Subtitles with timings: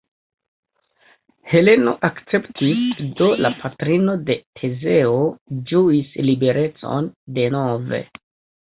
[1.51, 5.15] Heleno akceptis, do la patrino de Tezeo
[5.73, 8.07] ĝuis liberecon denove.